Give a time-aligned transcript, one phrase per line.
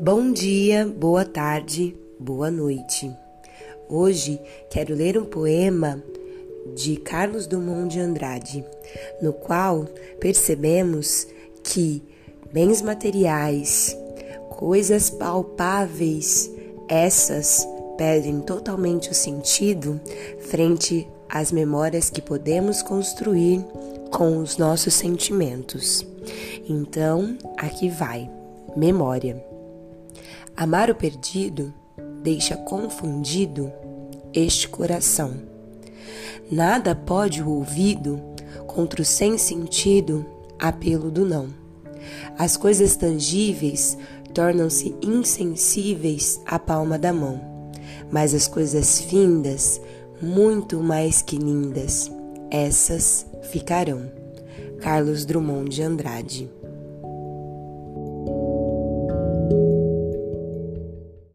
[0.00, 3.10] Bom dia, boa tarde, boa noite.
[3.88, 4.40] Hoje
[4.70, 6.02] quero ler um poema
[6.74, 8.64] de Carlos Drummond de Andrade,
[9.22, 9.86] no qual
[10.20, 11.26] percebemos
[11.62, 12.02] que
[12.52, 13.96] bens materiais,
[14.50, 16.50] coisas palpáveis,
[16.88, 17.66] essas
[17.96, 20.00] perdem totalmente o sentido
[20.40, 23.64] frente às memórias que podemos construir
[24.10, 26.06] com os nossos sentimentos.
[26.68, 28.30] Então, aqui vai:
[28.76, 29.42] memória.
[30.56, 31.72] Amar o perdido
[32.22, 33.72] deixa confundido
[34.32, 35.34] este coração.
[36.50, 38.20] Nada pode o ouvido
[38.66, 40.24] contra o sem sentido
[40.58, 41.48] apelo do não.
[42.38, 43.96] As coisas tangíveis
[44.34, 47.40] tornam-se insensíveis à palma da mão,
[48.10, 49.80] mas as coisas findas,
[50.20, 52.10] muito mais que lindas,
[52.50, 54.10] essas ficarão.
[54.80, 56.50] Carlos Drummond de Andrade